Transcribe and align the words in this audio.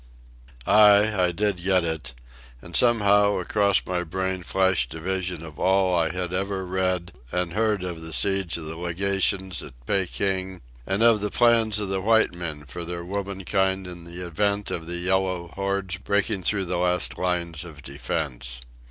Ay, 0.65 1.25
I 1.25 1.31
did 1.31 1.57
get 1.61 1.83
it; 1.83 2.15
and 2.59 2.75
somehow, 2.75 3.37
across 3.37 3.83
my 3.85 4.01
brain 4.03 4.41
flashed 4.41 4.95
a 4.95 4.99
vision 4.99 5.43
of 5.45 5.59
all 5.59 5.93
I 5.93 6.09
had 6.09 6.33
ever 6.33 6.65
read 6.65 7.13
and 7.31 7.53
heard 7.53 7.83
of 7.83 8.01
the 8.01 8.11
siege 8.11 8.57
of 8.57 8.65
the 8.65 8.75
Legations 8.77 9.61
at 9.61 9.75
Peking, 9.85 10.61
and 10.87 11.03
of 11.03 11.21
the 11.21 11.29
plans 11.29 11.77
of 11.77 11.89
the 11.89 12.01
white 12.01 12.33
men 12.33 12.65
for 12.65 12.83
their 12.83 13.05
womenkind 13.05 13.85
in 13.85 14.03
the 14.05 14.25
event 14.25 14.71
of 14.71 14.87
the 14.87 14.97
yellow 14.97 15.49
hordes 15.49 15.97
breaking 15.97 16.41
through 16.41 16.65
the 16.65 16.77
last 16.77 17.19
lines 17.19 17.63
of 17.63 17.83
defence. 17.83 18.59